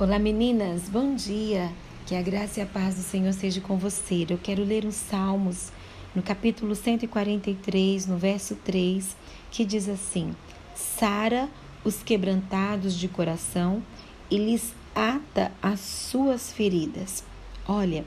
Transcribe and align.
Olá 0.00 0.18
meninas, 0.18 0.88
bom 0.88 1.14
dia. 1.14 1.70
Que 2.06 2.14
a 2.14 2.22
graça 2.22 2.58
e 2.58 2.62
a 2.62 2.66
paz 2.66 2.94
do 2.94 3.02
Senhor 3.02 3.34
seja 3.34 3.60
com 3.60 3.76
você. 3.76 4.24
Eu 4.30 4.38
quero 4.42 4.64
ler 4.64 4.86
os 4.86 4.94
Salmos 4.94 5.70
no 6.14 6.22
capítulo 6.22 6.74
143, 6.74 8.06
no 8.06 8.16
verso 8.16 8.56
3, 8.64 9.14
que 9.50 9.62
diz 9.62 9.90
assim: 9.90 10.34
Sara 10.74 11.50
os 11.84 12.02
quebrantados 12.02 12.94
de 12.94 13.08
coração 13.08 13.82
e 14.30 14.38
lhes 14.38 14.72
ata 14.94 15.52
as 15.62 15.80
suas 15.80 16.50
feridas. 16.50 17.22
Olha, 17.68 18.06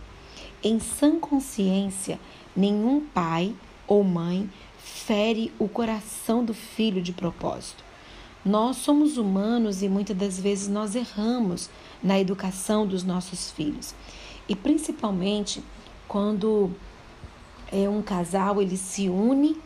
em 0.63 0.79
sã 0.79 1.19
consciência, 1.19 2.19
nenhum 2.55 3.01
pai 3.01 3.53
ou 3.85 4.03
mãe 4.03 4.49
fere 4.79 5.53
o 5.59 5.69
coração 5.69 6.43
do 6.43 6.55
filho 6.55 7.03
de 7.03 7.13
propósito. 7.13 7.83
Nós 8.45 8.77
somos 8.77 9.17
humanos 9.17 9.81
e 9.81 9.87
muitas 9.87 10.17
das 10.17 10.39
vezes 10.39 10.67
nós 10.67 10.95
erramos 10.95 11.69
na 12.01 12.19
educação 12.19 12.85
dos 12.85 13.03
nossos 13.03 13.51
filhos. 13.51 13.95
E 14.49 14.55
principalmente 14.55 15.63
quando 16.07 16.71
é 17.71 17.87
um 17.87 18.01
casal, 18.01 18.61
ele 18.61 18.75
se 18.75 19.07
une 19.07 19.57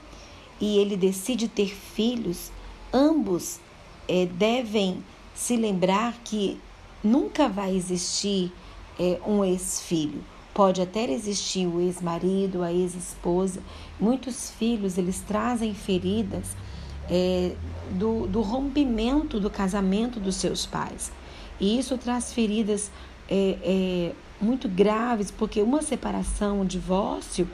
e 0.62 0.78
ele 0.78 0.96
decide 0.96 1.48
ter 1.48 1.76
filhos, 1.76 2.52
ambos 2.94 3.60
é, 4.08 4.26
devem 4.26 5.04
se 5.34 5.56
lembrar 5.58 6.14
que 6.24 6.60
nunca 7.04 7.50
vai 7.50 7.76
existir 7.76 8.52
é, 9.00 9.20
um 9.26 9.44
ex-filho. 9.44 10.24
Pode 10.54 10.82
até 10.82 11.12
existir 11.12 11.68
o 11.68 11.80
ex-marido, 11.80 12.64
a 12.64 12.72
ex-esposa. 12.72 13.62
Muitos 14.00 14.50
filhos 14.52 14.98
eles 14.98 15.20
trazem 15.22 15.74
feridas 15.74 16.56
é, 17.10 17.54
do, 17.92 18.28
do 18.28 18.42
rompimento 18.42 19.40
do 19.40 19.50
casamento 19.50 20.20
dos 20.20 20.36
seus 20.36 20.66
pais. 20.66 21.12
E 21.60 21.80
isso 21.80 21.98
traz 21.98 22.34
feridas 22.34 22.92
é, 23.30 23.58
é, 23.64 24.12
muito 24.40 24.68
graves, 24.70 25.32
porque 25.32 25.62
uma 25.62 25.82
separação, 25.82 26.62
um 26.62 26.66
divórcio, 26.66 27.50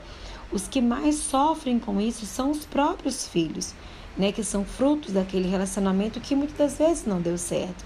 os 0.52 0.68
que 0.68 0.80
mais 0.80 1.16
sofrem 1.16 1.78
com 1.78 2.00
isso 2.00 2.26
são 2.26 2.50
os 2.50 2.64
próprios 2.64 3.26
filhos, 3.26 3.74
né, 4.16 4.30
que 4.30 4.44
são 4.44 4.64
frutos 4.64 5.12
daquele 5.12 5.48
relacionamento 5.48 6.20
que 6.20 6.36
muitas 6.36 6.56
das 6.56 6.78
vezes 6.78 7.06
não 7.06 7.20
deu 7.20 7.36
certo. 7.38 7.84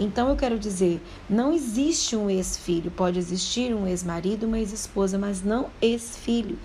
Então 0.00 0.28
eu 0.28 0.36
quero 0.36 0.58
dizer, 0.58 1.00
não 1.28 1.52
existe 1.52 2.16
um 2.16 2.28
ex-filho, 2.28 2.90
pode 2.90 3.18
existir 3.18 3.74
um 3.74 3.86
ex-marido, 3.86 4.46
uma 4.46 4.58
ex-esposa, 4.58 5.18
mas 5.18 5.42
não 5.42 5.68
ex-filho. 5.80 6.58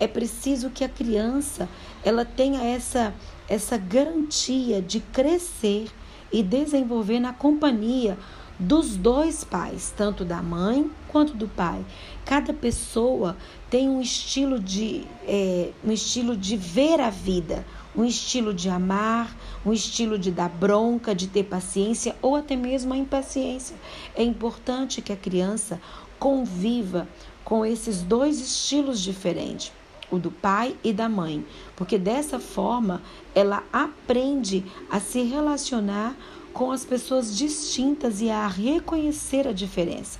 É 0.00 0.06
preciso 0.06 0.70
que 0.70 0.84
a 0.84 0.88
criança 0.88 1.68
ela 2.04 2.24
tenha 2.24 2.62
essa 2.62 3.12
essa 3.48 3.76
garantia 3.76 4.82
de 4.82 5.00
crescer 5.00 5.88
e 6.30 6.42
desenvolver 6.42 7.18
na 7.18 7.32
companhia 7.32 8.18
dos 8.58 8.96
dois 8.96 9.44
pais, 9.44 9.94
tanto 9.96 10.24
da 10.24 10.42
mãe 10.42 10.90
quanto 11.06 11.34
do 11.34 11.46
pai. 11.46 11.84
Cada 12.24 12.52
pessoa 12.52 13.36
tem 13.70 13.88
um 13.88 14.00
estilo 14.00 14.58
de 14.58 15.04
é, 15.26 15.70
um 15.84 15.92
estilo 15.92 16.36
de 16.36 16.56
ver 16.56 17.00
a 17.00 17.08
vida, 17.08 17.64
um 17.96 18.04
estilo 18.04 18.52
de 18.52 18.68
amar, 18.68 19.34
um 19.64 19.72
estilo 19.72 20.18
de 20.18 20.32
dar 20.32 20.48
bronca, 20.48 21.14
de 21.14 21.28
ter 21.28 21.44
paciência 21.44 22.16
ou 22.20 22.34
até 22.34 22.56
mesmo 22.56 22.92
a 22.92 22.96
impaciência. 22.96 23.76
É 24.14 24.24
importante 24.24 25.00
que 25.00 25.12
a 25.12 25.16
criança 25.16 25.80
conviva 26.18 27.08
com 27.44 27.64
esses 27.64 28.02
dois 28.02 28.40
estilos 28.40 29.00
diferentes 29.00 29.72
o 30.10 30.18
do 30.18 30.30
pai 30.30 30.76
e 30.82 30.92
da 30.92 31.08
mãe, 31.08 31.44
porque 31.76 31.98
dessa 31.98 32.38
forma 32.38 33.02
ela 33.34 33.62
aprende 33.72 34.64
a 34.90 35.00
se 35.00 35.22
relacionar 35.22 36.16
com 36.52 36.72
as 36.72 36.84
pessoas 36.84 37.36
distintas 37.36 38.20
e 38.20 38.30
a 38.30 38.46
reconhecer 38.46 39.46
a 39.46 39.52
diferença. 39.52 40.18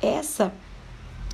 Essa 0.00 0.52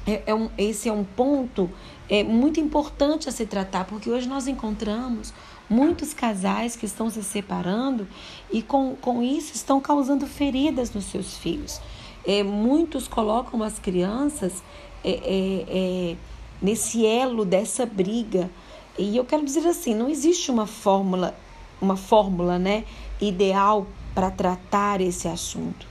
é, 0.07 0.23
é 0.27 0.35
um, 0.35 0.49
esse 0.57 0.89
é 0.89 0.93
um 0.93 1.05
ponto 1.05 1.71
é, 2.09 2.23
muito 2.23 2.61
importante 2.61 3.29
a 3.29 3.33
se 3.33 3.45
tratar, 3.45 3.85
porque 3.85 4.09
hoje 4.09 4.29
nós 4.29 4.47
encontramos 4.47 5.33
muitos 5.69 6.15
casais 6.15 6.77
que 6.77 6.87
estão 6.87 7.11
se 7.11 7.23
separando 7.25 8.07
e 8.53 8.63
com, 8.63 8.95
com 8.97 9.23
isso 9.23 9.55
estão 9.55 9.81
causando 9.81 10.27
feridas 10.27 10.93
nos 10.93 11.07
seus 11.07 11.37
filhos. 11.37 11.81
É, 12.25 12.43
muitos 12.43 13.09
colocam 13.09 13.63
as 13.63 13.79
crianças 13.79 14.63
é, 15.05 15.11
é, 15.11 15.65
é 15.69 16.17
nesse 16.61 17.05
elo 17.07 17.45
dessa 17.45 17.85
briga. 17.87 18.51
E 18.99 19.17
eu 19.17 19.25
quero 19.25 19.45
dizer 19.45 19.67
assim, 19.67 19.95
não 19.95 20.09
existe 20.09 20.51
uma 20.51 20.67
fórmula, 20.67 21.35
uma 21.81 21.97
fórmula, 21.97 22.59
né, 22.59 22.85
ideal 23.21 23.87
para 24.15 24.31
tratar 24.31 25.01
esse 25.01 25.29
assunto. 25.29 25.87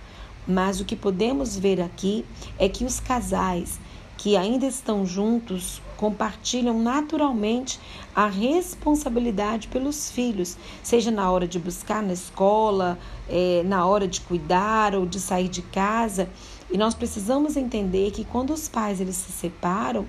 Mas 0.47 0.79
o 0.79 0.85
que 0.85 0.95
podemos 0.95 1.57
ver 1.57 1.81
aqui 1.81 2.25
é 2.57 2.69
que 2.69 2.85
os 2.85 2.99
casais 2.99 3.79
que 4.17 4.37
ainda 4.37 4.65
estão 4.65 5.05
juntos 5.05 5.81
compartilham 5.97 6.81
naturalmente 6.81 7.79
a 8.15 8.27
responsabilidade 8.27 9.67
pelos 9.67 10.11
filhos, 10.11 10.57
seja 10.81 11.11
na 11.11 11.29
hora 11.31 11.47
de 11.47 11.59
buscar 11.59 12.01
na 12.01 12.13
escola, 12.13 12.97
é, 13.29 13.63
na 13.65 13.85
hora 13.85 14.07
de 14.07 14.21
cuidar 14.21 14.95
ou 14.95 15.05
de 15.05 15.19
sair 15.19 15.47
de 15.47 15.61
casa. 15.61 16.29
E 16.71 16.77
nós 16.77 16.93
precisamos 16.93 17.55
entender 17.55 18.11
que 18.11 18.25
quando 18.25 18.51
os 18.51 18.67
pais 18.67 18.99
eles 18.99 19.15
se 19.15 19.31
separam, 19.31 20.05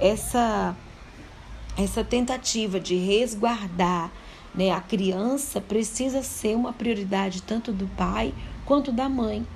essa 0.00 0.76
essa 1.76 2.02
tentativa 2.02 2.80
de 2.80 2.96
resguardar 2.96 4.10
né, 4.52 4.72
a 4.72 4.80
criança 4.80 5.60
precisa 5.60 6.22
ser 6.24 6.56
uma 6.56 6.72
prioridade 6.72 7.40
tanto 7.42 7.72
do 7.72 7.86
pai 7.96 8.34
quanto 8.64 8.90
da 8.90 9.08
mãe. 9.08 9.46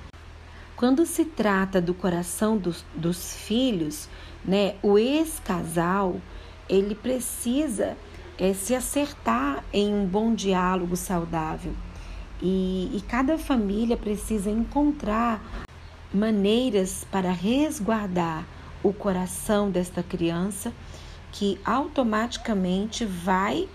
Quando 0.77 1.05
se 1.05 1.25
trata 1.25 1.81
do 1.81 1.93
coração 1.93 2.57
dos, 2.57 2.85
dos 2.95 3.33
filhos, 3.35 4.07
né, 4.45 4.75
o 4.81 4.97
ex-casal 4.97 6.21
ele 6.69 6.95
precisa 6.95 7.97
é, 8.37 8.53
se 8.53 8.73
acertar 8.73 9.63
em 9.73 9.93
um 9.93 10.05
bom 10.05 10.33
diálogo 10.33 10.95
saudável. 10.95 11.73
E, 12.41 12.89
e 12.93 13.01
cada 13.07 13.37
família 13.37 13.97
precisa 13.97 14.49
encontrar 14.49 15.41
maneiras 16.13 17.05
para 17.11 17.31
resguardar 17.31 18.45
o 18.83 18.91
coração 18.93 19.71
desta 19.71 20.03
criança, 20.03 20.73
que 21.31 21.59
automaticamente 21.65 23.05
vai 23.05 23.67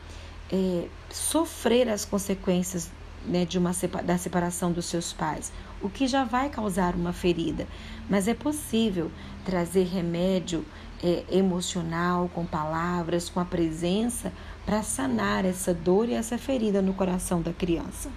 é, 0.53 0.87
sofrer 1.11 1.89
as 1.89 2.05
consequências 2.05 2.91
né, 3.27 3.45
de 3.45 3.59
uma 3.59 3.73
da 4.05 4.17
separação 4.17 4.71
dos 4.71 4.87
seus 4.87 5.13
pais, 5.13 5.53
o 5.83 5.89
que 5.89 6.07
já 6.07 6.25
vai 6.25 6.49
causar 6.49 6.95
uma 6.95 7.13
ferida. 7.13 7.67
Mas 8.09 8.29
é 8.29 8.35
possível 8.35 9.11
trazer 9.45 9.85
remédio 9.85 10.65
é, 11.03 11.25
emocional, 11.31 12.31
com 12.35 12.45
palavras, 12.45 13.29
com 13.29 13.41
a 13.41 13.45
presença, 13.45 14.33
para 14.65 14.83
sanar 14.83 15.45
essa 15.45 15.73
dor 15.73 16.09
e 16.09 16.15
essa 16.15 16.39
ferida 16.39 16.83
no 16.83 16.95
coração 16.95 17.41
da 17.41 17.53
criança. 17.53 18.11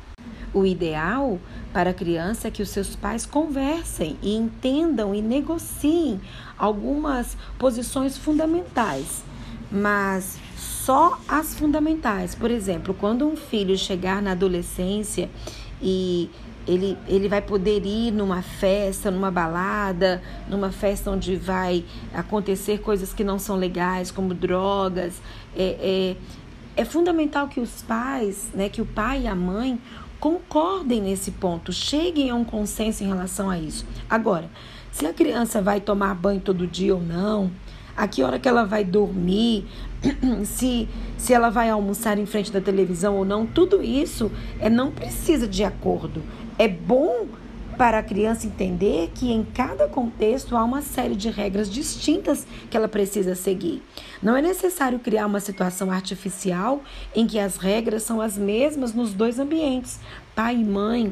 O 0.53 0.65
ideal 0.65 1.39
para 1.71 1.91
a 1.91 1.93
criança 1.93 2.47
é 2.47 2.51
que 2.51 2.61
os 2.61 2.69
seus 2.69 2.95
pais 2.95 3.25
conversem 3.25 4.17
e 4.21 4.35
entendam 4.35 5.15
e 5.15 5.21
negociem 5.21 6.19
algumas 6.57 7.37
posições 7.57 8.17
fundamentais, 8.17 9.23
mas 9.71 10.37
só 10.57 11.17
as 11.27 11.55
fundamentais. 11.55 12.35
Por 12.35 12.51
exemplo, 12.51 12.93
quando 12.93 13.25
um 13.25 13.37
filho 13.37 13.77
chegar 13.77 14.21
na 14.21 14.31
adolescência 14.31 15.29
e 15.81 16.29
ele, 16.67 16.97
ele 17.07 17.27
vai 17.27 17.41
poder 17.41 17.85
ir 17.85 18.11
numa 18.11 18.41
festa, 18.41 19.09
numa 19.09 19.31
balada, 19.31 20.21
numa 20.47 20.71
festa 20.71 21.09
onde 21.09 21.35
vai 21.35 21.83
acontecer 22.13 22.79
coisas 22.79 23.13
que 23.13 23.23
não 23.23 23.39
são 23.39 23.55
legais, 23.55 24.11
como 24.11 24.33
drogas. 24.33 25.21
É, 25.55 26.15
é, 26.75 26.81
é 26.81 26.85
fundamental 26.85 27.47
que 27.47 27.59
os 27.59 27.81
pais, 27.81 28.49
né, 28.53 28.69
que 28.69 28.81
o 28.81 28.85
pai 28.85 29.23
e 29.23 29.27
a 29.27 29.35
mãe 29.35 29.79
concordem 30.21 31.01
nesse 31.01 31.31
ponto, 31.31 31.73
cheguem 31.73 32.29
a 32.29 32.35
um 32.35 32.45
consenso 32.45 33.03
em 33.03 33.07
relação 33.07 33.49
a 33.49 33.57
isso. 33.57 33.83
Agora, 34.07 34.47
se 34.91 35.05
a 35.07 35.11
criança 35.11 35.61
vai 35.63 35.81
tomar 35.81 36.13
banho 36.13 36.39
todo 36.39 36.67
dia 36.67 36.93
ou 36.93 37.01
não, 37.01 37.51
a 37.97 38.07
que 38.07 38.21
hora 38.21 38.39
que 38.39 38.47
ela 38.47 38.63
vai 38.63 38.83
dormir, 38.83 39.65
se, 40.45 40.87
se 41.17 41.33
ela 41.33 41.49
vai 41.49 41.71
almoçar 41.71 42.19
em 42.19 42.27
frente 42.27 42.51
da 42.51 42.61
televisão 42.61 43.15
ou 43.17 43.25
não, 43.25 43.47
tudo 43.47 43.81
isso 43.81 44.31
é 44.59 44.69
não 44.69 44.91
precisa 44.91 45.47
de 45.47 45.63
acordo. 45.63 46.21
É 46.57 46.67
bom 46.67 47.25
para 47.81 47.97
a 47.97 48.03
criança 48.03 48.45
entender 48.45 49.09
que 49.15 49.31
em 49.31 49.43
cada 49.43 49.87
contexto 49.87 50.55
há 50.55 50.63
uma 50.63 50.83
série 50.83 51.15
de 51.15 51.31
regras 51.31 51.67
distintas 51.67 52.45
que 52.69 52.77
ela 52.77 52.87
precisa 52.87 53.33
seguir. 53.33 53.81
Não 54.21 54.37
é 54.37 54.41
necessário 54.43 54.99
criar 54.99 55.25
uma 55.25 55.39
situação 55.39 55.89
artificial 55.89 56.83
em 57.15 57.25
que 57.25 57.39
as 57.39 57.57
regras 57.57 58.03
são 58.03 58.21
as 58.21 58.37
mesmas 58.37 58.93
nos 58.93 59.15
dois 59.15 59.39
ambientes. 59.39 59.99
Pai 60.35 60.57
e 60.57 60.63
mãe 60.63 61.11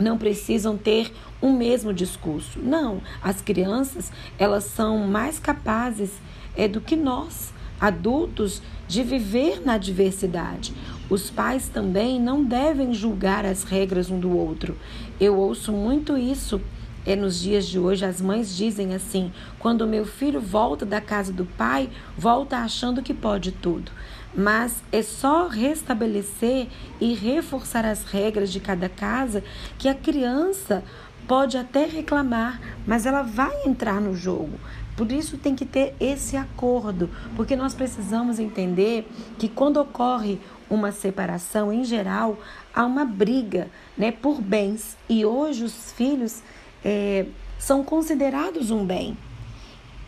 não 0.00 0.16
precisam 0.16 0.74
ter 0.74 1.12
o 1.38 1.52
mesmo 1.52 1.92
discurso. 1.92 2.58
Não, 2.60 3.02
as 3.22 3.42
crianças, 3.42 4.10
elas 4.38 4.64
são 4.64 5.06
mais 5.06 5.38
capazes 5.38 6.12
é 6.56 6.66
do 6.66 6.80
que 6.80 6.96
nós, 6.96 7.52
adultos, 7.78 8.62
de 8.88 9.02
viver 9.02 9.60
na 9.62 9.76
diversidade. 9.76 10.72
Os 11.08 11.30
pais 11.30 11.68
também 11.68 12.20
não 12.20 12.42
devem 12.42 12.94
julgar 12.94 13.44
as 13.44 13.64
regras 13.64 14.10
um 14.10 14.18
do 14.18 14.36
outro. 14.36 14.76
Eu 15.20 15.36
ouço 15.36 15.72
muito 15.72 16.16
isso 16.16 16.60
é, 17.06 17.14
nos 17.14 17.38
dias 17.38 17.66
de 17.66 17.78
hoje, 17.78 18.04
as 18.04 18.20
mães 18.20 18.56
dizem 18.56 18.94
assim: 18.94 19.30
quando 19.58 19.86
meu 19.86 20.06
filho 20.06 20.40
volta 20.40 20.86
da 20.86 21.00
casa 21.00 21.32
do 21.32 21.44
pai, 21.44 21.90
volta 22.16 22.56
achando 22.58 23.02
que 23.02 23.12
pode 23.12 23.52
tudo. 23.52 23.92
Mas 24.34 24.82
é 24.90 25.02
só 25.02 25.46
restabelecer 25.46 26.66
e 27.00 27.14
reforçar 27.14 27.84
as 27.84 28.02
regras 28.04 28.50
de 28.50 28.58
cada 28.58 28.88
casa 28.88 29.44
que 29.78 29.88
a 29.88 29.94
criança 29.94 30.82
pode 31.28 31.56
até 31.56 31.86
reclamar, 31.86 32.60
mas 32.86 33.06
ela 33.06 33.22
vai 33.22 33.64
entrar 33.64 34.00
no 34.00 34.14
jogo. 34.14 34.58
Por 34.96 35.10
isso 35.10 35.36
tem 35.36 35.56
que 35.56 35.64
ter 35.64 35.94
esse 35.98 36.36
acordo, 36.36 37.10
porque 37.34 37.56
nós 37.56 37.74
precisamos 37.74 38.38
entender 38.38 39.08
que 39.38 39.48
quando 39.48 39.78
ocorre 39.78 40.40
uma 40.68 40.92
separação, 40.92 41.72
em 41.72 41.84
geral, 41.84 42.38
há 42.74 42.84
uma 42.84 43.04
briga 43.04 43.68
né, 43.96 44.10
por 44.12 44.40
bens. 44.40 44.96
E 45.08 45.24
hoje 45.24 45.64
os 45.64 45.92
filhos 45.92 46.42
é, 46.84 47.26
são 47.58 47.84
considerados 47.84 48.70
um 48.70 48.84
bem. 48.84 49.16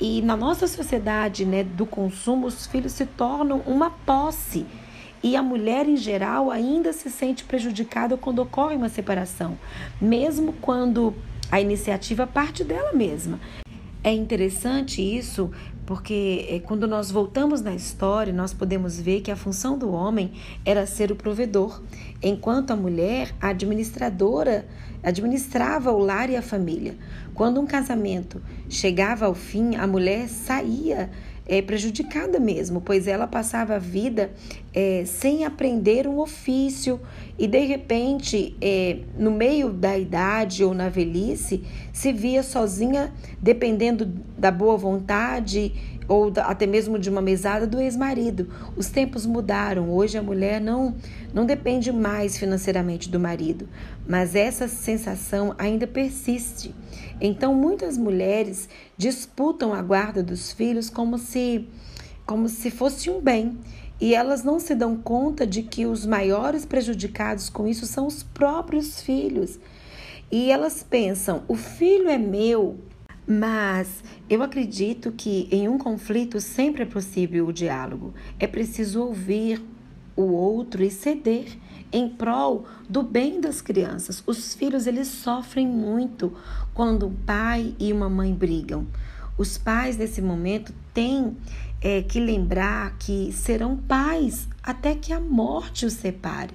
E 0.00 0.20
na 0.22 0.36
nossa 0.36 0.66
sociedade 0.66 1.44
né, 1.44 1.64
do 1.64 1.86
consumo, 1.86 2.46
os 2.46 2.66
filhos 2.66 2.92
se 2.92 3.06
tornam 3.06 3.62
uma 3.66 3.90
posse. 3.90 4.66
E 5.22 5.34
a 5.34 5.42
mulher, 5.42 5.88
em 5.88 5.96
geral, 5.96 6.50
ainda 6.50 6.92
se 6.92 7.10
sente 7.10 7.44
prejudicada 7.44 8.16
quando 8.16 8.40
ocorre 8.40 8.76
uma 8.76 8.88
separação, 8.88 9.58
mesmo 10.00 10.52
quando 10.60 11.14
a 11.50 11.60
iniciativa 11.60 12.26
parte 12.26 12.62
dela 12.62 12.92
mesma. 12.92 13.40
É 14.04 14.12
interessante 14.12 15.02
isso 15.02 15.50
porque 15.86 16.46
é, 16.50 16.58
quando 16.58 16.86
nós 16.88 17.10
voltamos 17.10 17.62
na 17.62 17.74
história, 17.74 18.32
nós 18.32 18.52
podemos 18.52 19.00
ver 19.00 19.20
que 19.20 19.30
a 19.30 19.36
função 19.36 19.78
do 19.78 19.92
homem 19.92 20.32
era 20.64 20.84
ser 20.84 21.12
o 21.12 21.16
provedor, 21.16 21.80
enquanto 22.20 22.72
a 22.72 22.76
mulher, 22.76 23.32
a 23.40 23.48
administradora, 23.48 24.66
administrava 25.02 25.92
o 25.92 25.98
lar 25.98 26.28
e 26.28 26.36
a 26.36 26.42
família. 26.42 26.96
Quando 27.32 27.60
um 27.60 27.66
casamento 27.66 28.42
chegava 28.68 29.26
ao 29.26 29.34
fim, 29.34 29.76
a 29.76 29.86
mulher 29.86 30.28
saía 30.28 31.08
é, 31.48 31.62
prejudicada 31.62 32.40
mesmo, 32.40 32.80
pois 32.80 33.06
ela 33.06 33.26
passava 33.26 33.76
a 33.76 33.78
vida 33.78 34.32
é, 34.74 35.04
sem 35.06 35.44
aprender 35.44 36.06
um 36.06 36.18
ofício 36.18 37.00
e 37.38 37.46
de 37.46 37.60
repente, 37.60 38.56
é, 38.60 38.98
no 39.18 39.30
meio 39.30 39.72
da 39.72 39.96
idade 39.96 40.64
ou 40.64 40.74
na 40.74 40.88
velhice, 40.88 41.62
se 41.92 42.12
via 42.12 42.42
sozinha, 42.42 43.12
dependendo 43.40 44.06
da 44.36 44.50
boa 44.50 44.76
vontade 44.76 45.95
ou 46.08 46.32
até 46.36 46.66
mesmo 46.66 46.98
de 46.98 47.10
uma 47.10 47.20
mesada 47.20 47.66
do 47.66 47.80
ex-marido. 47.80 48.48
Os 48.76 48.88
tempos 48.88 49.26
mudaram. 49.26 49.90
Hoje 49.90 50.18
a 50.18 50.22
mulher 50.22 50.60
não 50.60 50.94
não 51.32 51.44
depende 51.44 51.92
mais 51.92 52.38
financeiramente 52.38 53.10
do 53.10 53.20
marido, 53.20 53.68
mas 54.06 54.34
essa 54.34 54.68
sensação 54.68 55.54
ainda 55.58 55.86
persiste. 55.86 56.74
Então 57.20 57.54
muitas 57.54 57.98
mulheres 57.98 58.68
disputam 58.96 59.72
a 59.74 59.82
guarda 59.82 60.22
dos 60.22 60.52
filhos 60.52 60.88
como 60.88 61.18
se 61.18 61.68
como 62.24 62.48
se 62.48 62.70
fosse 62.70 63.08
um 63.08 63.20
bem. 63.20 63.56
E 63.98 64.14
elas 64.14 64.44
não 64.44 64.60
se 64.60 64.74
dão 64.74 64.94
conta 64.96 65.46
de 65.46 65.62
que 65.62 65.86
os 65.86 66.04
maiores 66.04 66.66
prejudicados 66.66 67.48
com 67.48 67.66
isso 67.66 67.86
são 67.86 68.06
os 68.06 68.22
próprios 68.22 69.00
filhos. 69.00 69.58
E 70.30 70.50
elas 70.50 70.82
pensam: 70.82 71.42
o 71.48 71.54
filho 71.54 72.08
é 72.08 72.18
meu, 72.18 72.76
mas 73.26 74.04
eu 74.30 74.42
acredito 74.42 75.10
que 75.10 75.48
em 75.50 75.68
um 75.68 75.78
conflito 75.78 76.40
sempre 76.40 76.82
é 76.82 76.86
possível 76.86 77.48
o 77.48 77.52
diálogo. 77.52 78.14
É 78.38 78.46
preciso 78.46 79.02
ouvir 79.02 79.62
o 80.14 80.22
outro 80.22 80.82
e 80.82 80.90
ceder 80.90 81.58
em 81.92 82.08
prol 82.08 82.64
do 82.88 83.02
bem 83.02 83.40
das 83.40 83.60
crianças. 83.60 84.22
Os 84.26 84.54
filhos 84.54 84.86
eles 84.86 85.08
sofrem 85.08 85.66
muito 85.66 86.32
quando 86.72 87.06
um 87.06 87.14
pai 87.14 87.74
e 87.78 87.92
uma 87.92 88.08
mãe 88.08 88.32
brigam. 88.32 88.86
Os 89.36 89.58
pais 89.58 89.96
nesse 89.96 90.22
momento 90.22 90.72
têm 90.94 91.36
é, 91.80 92.02
que 92.02 92.18
lembrar 92.20 92.96
que 92.98 93.32
serão 93.32 93.76
pais 93.76 94.48
até 94.62 94.94
que 94.94 95.12
a 95.12 95.20
morte 95.20 95.84
os 95.84 95.92
separe 95.92 96.54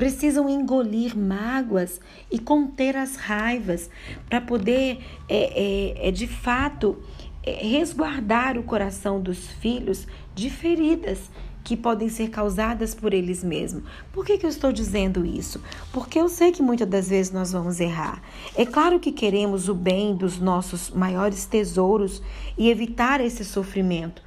precisam 0.00 0.48
engolir 0.48 1.14
mágoas 1.14 2.00
e 2.30 2.38
conter 2.38 2.96
as 2.96 3.16
raivas 3.16 3.90
para 4.30 4.40
poder, 4.40 4.98
é, 5.28 5.98
é, 5.98 6.08
é, 6.08 6.10
de 6.10 6.26
fato, 6.26 6.96
é, 7.44 7.66
resguardar 7.66 8.56
o 8.56 8.62
coração 8.62 9.20
dos 9.20 9.50
filhos 9.50 10.06
de 10.34 10.48
feridas 10.48 11.30
que 11.62 11.76
podem 11.76 12.08
ser 12.08 12.30
causadas 12.30 12.94
por 12.94 13.12
eles 13.12 13.44
mesmos. 13.44 13.82
Por 14.10 14.24
que, 14.24 14.38
que 14.38 14.46
eu 14.46 14.48
estou 14.48 14.72
dizendo 14.72 15.26
isso? 15.26 15.60
Porque 15.92 16.18
eu 16.18 16.30
sei 16.30 16.50
que 16.50 16.62
muitas 16.62 16.88
das 16.88 17.10
vezes 17.10 17.30
nós 17.30 17.52
vamos 17.52 17.78
errar. 17.78 18.22
É 18.56 18.64
claro 18.64 18.98
que 18.98 19.12
queremos 19.12 19.68
o 19.68 19.74
bem 19.74 20.16
dos 20.16 20.38
nossos 20.38 20.88
maiores 20.88 21.44
tesouros 21.44 22.22
e 22.56 22.70
evitar 22.70 23.20
esse 23.20 23.44
sofrimento. 23.44 24.22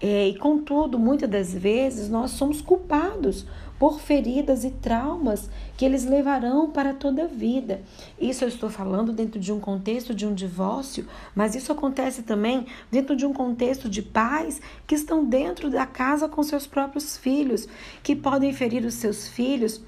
É, 0.00 0.26
e 0.26 0.36
contudo, 0.36 0.98
muitas 0.98 1.30
das 1.30 1.54
vezes 1.54 2.08
nós 2.08 2.32
somos 2.32 2.60
culpados 2.60 3.46
por 3.82 3.98
feridas 4.00 4.62
e 4.62 4.70
traumas 4.70 5.50
que 5.76 5.84
eles 5.84 6.04
levarão 6.04 6.70
para 6.70 6.94
toda 6.94 7.24
a 7.24 7.26
vida. 7.26 7.82
Isso 8.16 8.44
eu 8.44 8.48
estou 8.48 8.70
falando 8.70 9.12
dentro 9.12 9.40
de 9.40 9.52
um 9.52 9.58
contexto 9.58 10.14
de 10.14 10.24
um 10.24 10.32
divórcio, 10.32 11.04
mas 11.34 11.56
isso 11.56 11.72
acontece 11.72 12.22
também 12.22 12.64
dentro 12.92 13.16
de 13.16 13.26
um 13.26 13.32
contexto 13.32 13.88
de 13.88 14.00
pais 14.00 14.62
que 14.86 14.94
estão 14.94 15.24
dentro 15.24 15.68
da 15.68 15.84
casa 15.84 16.28
com 16.28 16.44
seus 16.44 16.64
próprios 16.64 17.16
filhos, 17.16 17.66
que 18.04 18.14
podem 18.14 18.52
ferir 18.52 18.84
os 18.84 18.94
seus 18.94 19.26
filhos 19.26 19.80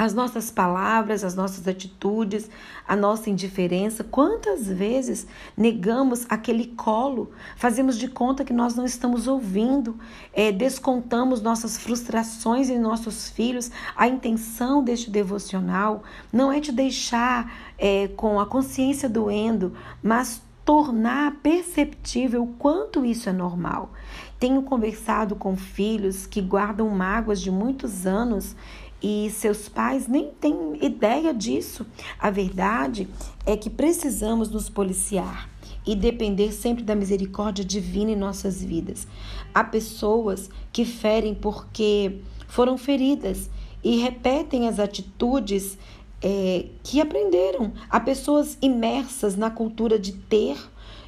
as 0.00 0.14
nossas 0.14 0.50
palavras, 0.50 1.22
as 1.22 1.34
nossas 1.34 1.68
atitudes, 1.68 2.48
a 2.88 2.96
nossa 2.96 3.28
indiferença. 3.28 4.02
Quantas 4.02 4.66
vezes 4.66 5.26
negamos 5.54 6.24
aquele 6.30 6.68
colo, 6.68 7.32
fazemos 7.54 7.98
de 7.98 8.08
conta 8.08 8.42
que 8.42 8.54
nós 8.54 8.74
não 8.74 8.86
estamos 8.86 9.28
ouvindo, 9.28 9.98
é, 10.32 10.50
descontamos 10.50 11.42
nossas 11.42 11.76
frustrações 11.76 12.70
em 12.70 12.78
nossos 12.78 13.28
filhos. 13.28 13.70
A 13.94 14.08
intenção 14.08 14.82
deste 14.82 15.10
devocional 15.10 16.02
não 16.32 16.50
é 16.50 16.60
te 16.60 16.72
deixar 16.72 17.52
é, 17.76 18.08
com 18.08 18.40
a 18.40 18.46
consciência 18.46 19.06
doendo, 19.06 19.74
mas 20.02 20.40
tornar 20.64 21.36
perceptível 21.42 22.44
o 22.44 22.54
quanto 22.54 23.04
isso 23.04 23.28
é 23.28 23.32
normal. 23.32 23.90
Tenho 24.38 24.62
conversado 24.62 25.36
com 25.36 25.54
filhos 25.54 26.26
que 26.26 26.40
guardam 26.40 26.88
mágoas 26.88 27.42
de 27.42 27.50
muitos 27.50 28.06
anos 28.06 28.56
e 29.02 29.30
seus 29.30 29.68
pais 29.68 30.06
nem 30.06 30.28
têm 30.40 30.78
ideia 30.84 31.32
disso. 31.32 31.86
A 32.18 32.30
verdade 32.30 33.08
é 33.46 33.56
que 33.56 33.70
precisamos 33.70 34.50
nos 34.50 34.68
policiar 34.68 35.48
e 35.86 35.94
depender 35.94 36.52
sempre 36.52 36.84
da 36.84 36.94
misericórdia 36.94 37.64
divina 37.64 38.10
em 38.10 38.16
nossas 38.16 38.62
vidas. 38.62 39.06
Há 39.54 39.64
pessoas 39.64 40.50
que 40.72 40.84
ferem 40.84 41.34
porque 41.34 42.20
foram 42.46 42.76
feridas 42.76 43.48
e 43.82 43.96
repetem 43.96 44.68
as 44.68 44.78
atitudes 44.78 45.78
é, 46.22 46.66
que 46.82 47.00
aprenderam. 47.00 47.72
Há 47.88 47.98
pessoas 47.98 48.58
imersas 48.60 49.36
na 49.36 49.50
cultura 49.50 49.98
de 49.98 50.12
ter 50.12 50.56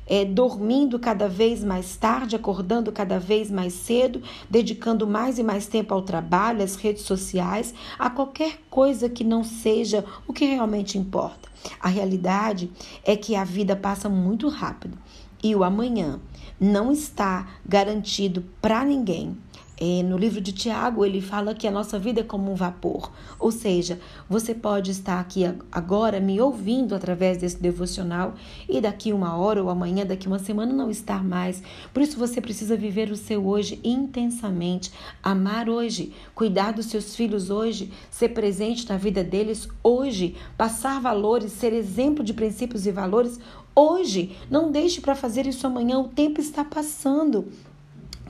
é, 0.07 0.25
dormindo 0.25 0.99
cada 0.99 1.29
vez 1.29 1.63
mais 1.63 1.97
tarde, 1.97 2.37
acordando 2.37 2.93
cada 2.93 3.19
vez 3.19 3.51
mais 3.51 3.73
cedo, 3.73 4.23
dedicando 4.49 5.07
mais 5.07 5.39
e 5.39 5.43
mais 5.43 5.67
tempo 5.67 5.95
ao 5.95 6.03
trabalho, 6.03 6.63
às 6.63 6.77
redes 6.77 7.03
sociais, 7.03 7.75
a 7.99 8.11
qualquer 8.11 8.61
coisa 8.69 9.09
que 9.09 9.25
não 9.25 9.45
seja 9.45 10.05
o 10.27 10.33
que 10.33 10.45
realmente 10.45 10.99
importa. 10.99 11.49
A 11.81 11.89
realidade 11.89 12.71
é 13.05 13.17
que 13.17 13.37
a 13.37 13.45
vida 13.45 13.77
passa 13.77 14.09
muito 14.09 14.49
rápido 14.49 14.99
e 15.43 15.55
o 15.55 15.65
amanhã 15.65 16.21
não 16.61 16.93
está 16.93 17.49
garantido 17.67 18.45
para 18.61 18.85
ninguém. 18.85 19.37
No 19.81 20.17
livro 20.17 20.41
de 20.41 20.53
Tiago, 20.53 21.05
ele 21.05 21.21
fala 21.21 21.55
que 21.55 21.67
a 21.67 21.71
nossa 21.71 21.99
vida 21.99 22.21
é 22.21 22.23
como 22.23 22.53
um 22.53 22.55
vapor. 22.55 23.11
Ou 23.37 23.51
seja, 23.51 23.99
você 24.29 24.55
pode 24.55 24.93
estar 24.93 25.19
aqui 25.19 25.43
agora 25.73 26.21
me 26.21 26.41
ouvindo 26.41 26.95
através 26.95 27.39
desse 27.39 27.61
devocional 27.61 28.35
e 28.69 28.81
daqui 28.81 29.13
uma 29.13 29.37
hora 29.37 29.61
ou 29.61 29.69
amanhã, 29.69 30.07
daqui 30.07 30.29
uma 30.29 30.39
semana, 30.39 30.73
não 30.73 30.89
estar 30.89 31.25
mais. 31.25 31.63
Por 31.93 32.01
isso 32.01 32.17
você 32.17 32.41
precisa 32.41 32.77
viver 32.77 33.11
o 33.11 33.17
seu 33.17 33.45
hoje 33.45 33.81
intensamente, 33.83 34.93
amar 35.21 35.69
hoje, 35.69 36.13
cuidar 36.33 36.73
dos 36.73 36.87
seus 36.87 37.17
filhos 37.17 37.51
hoje, 37.51 37.91
ser 38.09 38.29
presente 38.29 38.89
na 38.89 38.97
vida 38.97 39.25
deles 39.25 39.69
hoje, 39.83 40.37
passar 40.57 41.01
valores, 41.01 41.51
ser 41.51 41.73
exemplo 41.73 42.23
de 42.23 42.33
princípios 42.33 42.87
e 42.87 42.93
valores 42.93 43.41
hoje. 43.75 44.37
Não 44.49 44.71
deixe 44.71 45.01
para 45.01 45.17
fazer 45.17 45.45
isso 45.45 45.67
amanhã, 45.67 45.99
o 45.99 46.09
tempo 46.09 46.41
está 46.41 46.65
passando. 46.65 47.49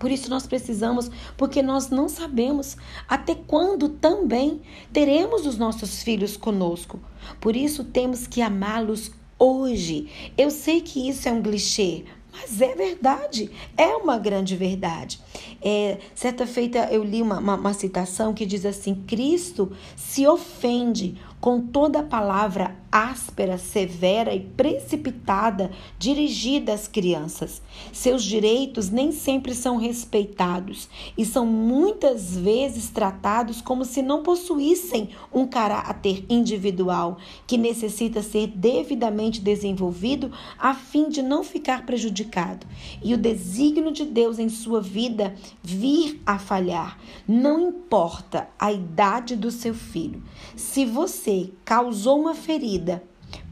Por 0.03 0.11
isso 0.11 0.29
nós 0.29 0.49
precisamos, 0.49 1.09
porque 1.37 1.63
nós 1.63 1.89
não 1.89 2.09
sabemos 2.09 2.77
até 3.09 3.37
quando 3.37 3.89
também 3.89 4.61
teremos 4.93 5.47
os 5.47 5.57
nossos 5.57 6.03
filhos 6.03 6.37
conosco. 6.37 6.99
Por 7.41 7.55
isso 7.55 7.85
temos 7.85 8.27
que 8.27 8.43
amá-los 8.43 9.13
hoje. 9.39 10.09
Eu 10.37 10.51
sei 10.51 10.81
que 10.81 11.09
isso 11.09 11.29
é 11.29 11.33
um 11.33 11.41
clichê, 11.41 12.05
mas 12.33 12.61
é 12.61 12.75
verdade, 12.75 13.49
é 13.77 13.95
uma 13.95 14.19
grande 14.19 14.57
verdade. 14.57 15.21
É, 15.63 15.99
certa 16.17 16.49
feita 16.49 16.89
eu 16.91 17.05
li 17.05 17.23
uma, 17.23 17.39
uma, 17.39 17.55
uma 17.55 17.73
citação 17.73 18.35
que 18.35 18.45
diz 18.45 18.67
assim: 18.67 19.05
Cristo 19.07 19.71
se 19.95 20.27
ofende 20.27 21.17
com 21.41 21.61
toda 21.61 22.03
palavra 22.03 22.77
áspera, 22.93 23.57
severa 23.57 24.35
e 24.35 24.41
precipitada 24.41 25.71
dirigida 25.99 26.75
às 26.75 26.87
crianças. 26.87 27.63
Seus 27.91 28.23
direitos 28.23 28.91
nem 28.91 29.11
sempre 29.11 29.55
são 29.55 29.79
respeitados 29.79 30.91
e 31.17 31.25
são 31.25 31.47
muitas 31.47 32.37
vezes 32.37 32.91
tratados 32.91 33.63
como 33.63 33.87
se 33.87 34.03
não 34.03 34.23
possuíssem 34.23 35.09
um 35.33 35.47
caráter 35.47 36.27
individual 36.29 37.17
que 37.47 37.57
necessita 37.57 38.23
ser 38.23 38.49
devidamente 38.49 39.41
desenvolvido 39.41 40.31
a 40.59 40.75
fim 40.75 41.09
de 41.09 41.23
não 41.23 41.43
ficar 41.43 41.87
prejudicado 41.87 42.67
e 43.03 43.15
o 43.15 43.19
desígnio 43.19 43.91
de 43.91 44.05
Deus 44.05 44.39
em 44.39 44.51
sua 44.51 44.83
vida 44.83 45.35
vir 45.63 46.21
a 46.27 46.39
falhar. 46.39 46.99
Não 47.27 47.69
importa 47.69 48.49
a 48.59 48.71
idade 48.71 49.35
do 49.37 49.51
seu 49.51 49.75
filho. 49.75 50.23
Se 50.55 50.85
você 50.85 51.51
causou 51.65 52.21
uma 52.21 52.35
ferida, 52.35 52.82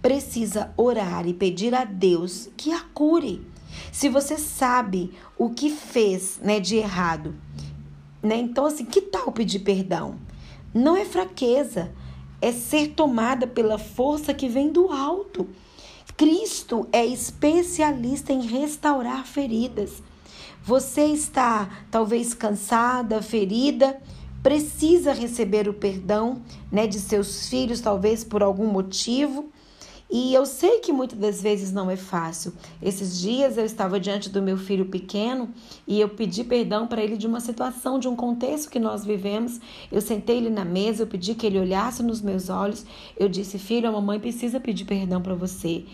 precisa 0.01 0.73
orar 0.77 1.27
e 1.27 1.35
pedir 1.35 1.75
a 1.75 1.85
Deus 1.85 2.49
que 2.57 2.73
a 2.73 2.81
cure. 2.81 3.47
Se 3.93 4.09
você 4.09 4.37
sabe 4.37 5.13
o 5.39 5.51
que 5.51 5.71
fez 5.71 6.41
né, 6.43 6.59
de 6.59 6.77
errado, 6.77 7.35
né? 8.23 8.37
Então, 8.37 8.67
assim, 8.67 8.85
que 8.85 9.01
tal 9.01 9.33
pedir 9.33 9.61
perdão? 9.61 10.17
Não 10.75 10.97
é 10.97 11.05
fraqueza, 11.05 11.93
é 12.41 12.53
ser 12.53 12.89
tomada 12.89 13.47
pela 13.47 13.79
força 13.79 14.35
que 14.35 14.49
vem 14.49 14.71
do 14.71 14.91
alto. 14.91 15.49
Cristo 16.17 16.87
é 16.93 17.05
especialista 17.05 18.33
em 18.33 18.43
restaurar 18.43 19.27
feridas. 19.27 20.03
Você 20.63 21.07
está 21.07 21.85
talvez 21.91 22.35
cansada, 22.35 23.23
ferida, 23.23 24.01
precisa 24.43 25.13
receber 25.13 25.69
o 25.69 25.75
perdão, 25.75 26.41
né, 26.71 26.87
de 26.87 26.99
seus 26.99 27.49
filhos, 27.49 27.81
talvez 27.81 28.25
por 28.25 28.43
algum 28.43 28.67
motivo. 28.67 29.51
E 30.13 30.35
eu 30.35 30.45
sei 30.45 30.81
que 30.81 30.93
muitas 30.93 31.17
das 31.17 31.41
vezes 31.41 31.71
não 31.71 31.89
é 31.89 31.95
fácil. 31.95 32.53
Esses 32.83 33.21
dias 33.21 33.57
eu 33.57 33.65
estava 33.65 34.01
diante 34.01 34.29
do 34.29 34.43
meu 34.43 34.59
filho 34.59 34.87
pequeno 34.87 35.51
e 35.87 36.01
eu 36.01 36.09
pedi 36.09 36.43
perdão 36.43 36.89
para 36.89 37.01
ele 37.01 37.17
de 37.17 37.29
uma 37.29 37.39
situação, 37.39 37.97
de 37.97 38.09
um 38.09 38.17
contexto 38.17 38.71
que 38.71 38.81
nós 38.81 39.05
vivemos. 39.05 39.61
Eu 39.91 40.01
sentei 40.01 40.39
ele 40.39 40.51
na 40.51 40.65
mesa, 40.65 41.05
eu 41.05 41.07
pedi 41.07 41.37
que 41.37 41.47
ele 41.47 41.61
olhasse 41.61 42.03
nos 42.03 42.21
meus 42.21 42.49
olhos. 42.51 42.85
Eu 43.17 43.29
disse: 43.29 43.57
Filho, 43.57 43.89
a 43.89 43.93
mamãe 43.93 44.19
precisa 44.19 44.59
pedir 44.59 44.85
perdão 44.85 45.23
para 45.23 45.37
você. 45.37 45.85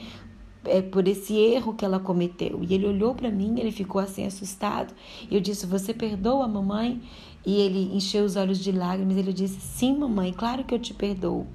É 0.64 0.80
por 0.80 1.06
esse 1.06 1.36
erro 1.36 1.74
que 1.74 1.84
ela 1.84 2.00
cometeu. 2.00 2.64
E 2.66 2.74
ele 2.74 2.86
olhou 2.86 3.14
para 3.14 3.30
mim, 3.30 3.60
ele 3.60 3.70
ficou 3.70 4.00
assim 4.00 4.26
assustado. 4.26 4.94
Eu 5.30 5.40
disse: 5.40 5.66
Você 5.66 5.92
perdoa 5.92 6.46
a 6.46 6.48
mamãe? 6.48 7.02
E 7.46 7.54
ele 7.60 7.96
encheu 7.96 8.24
os 8.24 8.34
olhos 8.34 8.58
de 8.58 8.72
lágrimas. 8.72 9.16
Ele 9.16 9.32
disse: 9.32 9.60
Sim, 9.60 9.96
mamãe, 9.96 10.32
claro 10.32 10.64
que 10.64 10.74
eu 10.74 10.78
te 10.80 10.92
perdoo. 10.92 11.46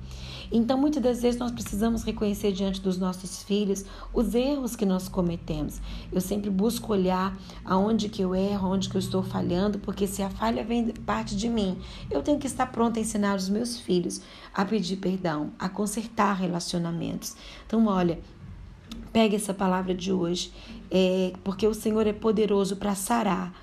Então, 0.51 0.77
muitas 0.77 1.01
das 1.01 1.21
vezes, 1.21 1.39
nós 1.39 1.51
precisamos 1.51 2.03
reconhecer 2.03 2.51
diante 2.51 2.81
dos 2.81 2.97
nossos 2.97 3.41
filhos 3.41 3.85
os 4.13 4.35
erros 4.35 4.75
que 4.75 4.85
nós 4.85 5.07
cometemos. 5.07 5.79
Eu 6.11 6.19
sempre 6.19 6.49
busco 6.49 6.91
olhar 6.91 7.37
aonde 7.63 8.09
que 8.09 8.21
eu 8.21 8.35
erro, 8.35 8.67
aonde 8.67 8.89
que 8.89 8.95
eu 8.95 8.99
estou 8.99 9.23
falhando, 9.23 9.79
porque 9.79 10.05
se 10.05 10.21
a 10.21 10.29
falha 10.29 10.63
vem 10.63 10.91
parte 11.05 11.37
de 11.37 11.47
mim, 11.47 11.77
eu 12.09 12.21
tenho 12.21 12.37
que 12.37 12.47
estar 12.47 12.65
pronta 12.65 12.99
a 12.99 13.01
ensinar 13.01 13.37
os 13.37 13.47
meus 13.47 13.79
filhos 13.79 14.21
a 14.53 14.65
pedir 14.65 14.97
perdão, 14.97 15.51
a 15.57 15.69
consertar 15.69 16.33
relacionamentos. 16.33 17.35
Então, 17.65 17.87
olha, 17.87 18.19
pegue 19.13 19.37
essa 19.37 19.53
palavra 19.53 19.95
de 19.95 20.11
hoje, 20.11 20.51
é, 20.89 21.31
porque 21.45 21.65
o 21.65 21.73
Senhor 21.73 22.05
é 22.05 22.13
poderoso 22.13 22.75
para 22.75 22.93
sarar 22.93 23.53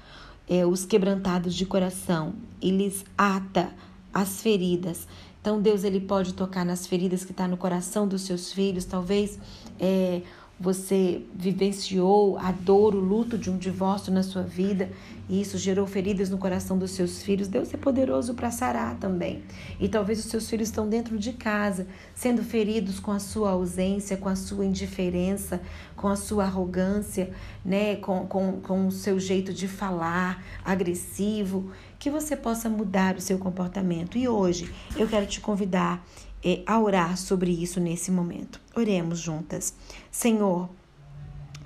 é, 0.49 0.65
os 0.67 0.85
quebrantados 0.85 1.55
de 1.55 1.67
coração, 1.67 2.35
eles 2.61 3.05
ata 3.17 3.71
as 4.13 4.41
feridas. 4.41 5.07
Então 5.41 5.61
Deus 5.61 5.85
ele 5.85 6.01
pode 6.01 6.35
tocar 6.35 6.65
nas 6.65 6.87
feridas 6.87 7.25
que 7.25 7.33
está 7.33 7.47
no 7.47 7.57
coração 7.57 8.09
dos 8.09 8.23
seus 8.23 8.53
filhos, 8.53 8.85
talvez 8.85 9.39
é, 9.79 10.23
você 10.59 11.23
vivenciou 11.35 12.37
a 12.39 12.51
dor, 12.51 12.95
o 12.95 13.01
luto 13.01 13.39
de 13.39 13.49
um 13.49 13.57
divórcio 13.57 14.13
na 14.13 14.23
sua 14.23 14.43
vida 14.43 14.91
e 15.29 15.43
isso 15.43 15.59
gerou 15.59 15.87
feridas 15.87 16.31
no 16.31 16.39
coração 16.39 16.79
dos 16.79 16.93
seus 16.93 17.23
filhos. 17.23 17.49
Deus 17.49 17.73
é 17.75 17.77
poderoso 17.77 18.33
para 18.33 18.51
sarar 18.51 18.97
também. 18.97 19.43
E 19.79 19.87
talvez 19.87 20.19
os 20.19 20.25
seus 20.25 20.49
filhos 20.49 20.69
estão 20.69 20.89
dentro 20.89 21.19
de 21.19 21.33
casa, 21.35 21.87
sendo 22.15 22.43
feridos 22.43 22.99
com 22.99 23.13
a 23.13 23.19
sua 23.19 23.51
ausência, 23.51 24.17
com 24.17 24.29
a 24.29 24.35
sua 24.35 24.65
indiferença, 24.65 25.61
com 25.95 26.09
a 26.09 26.17
sua 26.17 26.45
arrogância, 26.45 27.31
né? 27.63 27.97
com, 27.97 28.27
com, 28.27 28.61
com 28.61 28.87
o 28.87 28.93
seu 28.93 29.21
jeito 29.21 29.53
de 29.53 29.69
falar 29.69 30.43
agressivo. 30.65 31.71
Que 31.99 32.11
você 32.11 32.35
possa 32.35 32.71
mudar 32.71 33.17
o 33.17 33.21
seu 33.21 33.39
comportamento. 33.39 34.17
E 34.17 34.27
hoje 34.27 34.73
eu 34.97 35.07
quero 35.07 35.27
te 35.27 35.41
convidar 35.41 36.03
é, 36.45 36.63
a 36.67 36.79
orar 36.81 37.17
sobre 37.17 37.51
isso 37.51 37.81
nesse 37.81 38.11
momento. 38.11 38.61
Oremos 38.75 39.19
juntas. 39.19 39.75
Senhor, 40.11 40.69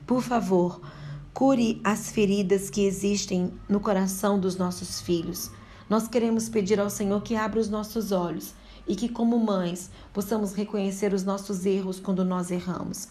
por 0.07 0.23
favor, 0.23 0.81
cure 1.33 1.81
as 1.83 2.11
feridas 2.11 2.71
que 2.71 2.85
existem 2.85 3.53
no 3.69 3.81
coração 3.81 4.39
dos 4.39 4.57
nossos 4.57 5.01
filhos. 5.01 5.51
Nós 5.89 6.09
queremos 6.09 6.49
pedir 6.49 6.81
ao 6.81 6.91
Senhor 6.91 7.23
que 7.23 7.37
abra 7.37 7.61
os 7.61 7.69
nossos 7.69 8.13
olhos 8.13 8.55
e 8.87 8.97
que, 8.97 9.09
como 9.09 9.39
mães, 9.39 9.91
possamos 10.13 10.55
reconhecer 10.55 11.13
os 11.13 11.25
nossos 11.25 11.65
erros 11.65 12.01
quando 12.01 12.25
nós 12.25 12.51
erramos. 12.51 13.09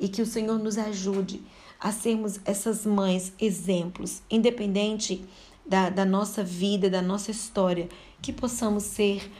E 0.00 0.08
que 0.08 0.22
o 0.22 0.26
Senhor 0.26 0.58
nos 0.58 0.78
ajude 0.78 1.42
a 1.78 1.92
sermos 1.92 2.40
essas 2.44 2.86
mães 2.86 3.32
exemplos, 3.40 4.22
independente 4.30 5.24
da, 5.66 5.90
da 5.90 6.04
nossa 6.04 6.42
vida, 6.42 6.88
da 6.88 7.02
nossa 7.02 7.30
história, 7.30 7.88
que 8.20 8.32
possamos 8.32 8.84
ser 8.84 9.30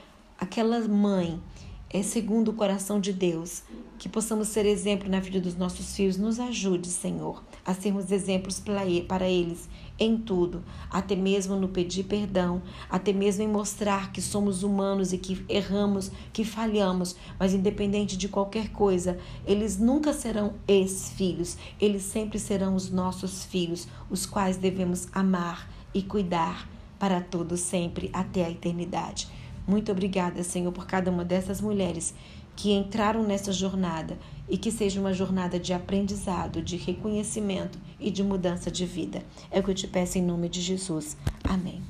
aquela 0.43 0.81
mãe 0.89 1.41
é 1.89 2.03
segundo 2.03 2.49
o 2.49 2.55
coração 2.55 2.99
de 2.99 3.13
Deus, 3.13 3.63
que 3.97 4.09
possamos 4.09 4.49
ser 4.49 4.67
exemplo 4.67 5.09
na 5.09 5.21
vida 5.21 5.41
dos 5.41 5.57
nossos 5.57 5.95
filhos. 5.95 6.17
Nos 6.17 6.41
ajude, 6.41 6.89
Senhor, 6.89 7.45
a 7.65 7.73
sermos 7.73 8.11
exemplos 8.11 8.61
para 9.07 9.29
eles 9.29 9.69
em 10.01 10.17
tudo, 10.17 10.65
até 10.91 11.15
mesmo 11.15 11.55
no 11.55 11.69
pedir 11.69 12.03
perdão, 12.05 12.61
até 12.91 13.13
mesmo 13.13 13.45
em 13.45 13.47
mostrar 13.47 14.11
que 14.11 14.21
somos 14.21 14.65
humanos 14.65 15.13
e 15.13 15.19
que 15.19 15.45
erramos, 15.49 16.11
que 16.33 16.45
falhamos, 16.45 17.15
mas 17.39 17.55
independente 17.55 18.17
de 18.17 18.29
qualquer 18.29 18.71
coisa, 18.71 19.19
eles 19.47 19.79
nunca 19.79 20.13
serão 20.13 20.55
ex-filhos, 20.67 21.57
eles 21.81 22.03
sempre 22.03 22.41
serão 22.41 22.75
os 22.75 22.91
nossos 22.91 23.45
filhos, 23.45 23.87
os 24.11 24.27
quais 24.27 24.57
devemos 24.57 25.07
amar 25.13 25.71
e 25.95 26.03
cuidar 26.03 26.69
para 26.99 27.21
todo 27.21 27.57
sempre 27.57 28.11
até 28.13 28.45
a 28.45 28.51
eternidade. 28.51 29.29
Muito 29.67 29.93
obrigada, 29.93 30.43
Senhor, 30.43 30.73
por 30.73 30.87
cada 30.87 31.11
uma 31.11 31.25
dessas 31.25 31.61
mulheres 31.61 32.15
que 32.57 32.73
entraram 32.73 33.23
nessa 33.23 33.53
jornada 33.53 34.19
e 34.49 34.59
que 34.59 34.71
seja 34.71 35.01
uma 35.01 35.13
jornada 35.13 35.59
de 35.59 35.73
aprendizado, 35.73 36.61
de 36.61 36.77
reconhecimento 36.77 37.79
e 37.99 38.11
de 38.11 38.23
mudança 38.23 38.71
de 38.71 38.85
vida. 38.85 39.23
É 39.51 39.61
o 39.61 39.63
que 39.63 39.71
eu 39.71 39.75
te 39.75 39.87
peço 39.87 40.19
em 40.19 40.23
nome 40.23 40.49
de 40.49 40.61
Jesus. 40.61 41.17
Amém. 41.45 41.83